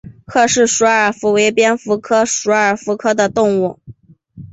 [0.25, 3.79] 郝氏鼠耳蝠为蝙蝠科鼠耳蝠属的动物。